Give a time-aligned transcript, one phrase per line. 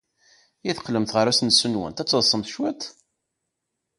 [0.69, 2.81] I teqqlemt ɣer usensu-nwent, ad teḍḍsemt cwiṭ?